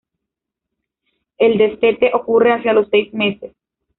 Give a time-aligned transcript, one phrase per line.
[1.37, 3.51] El destete ocurre hacia los seis meses.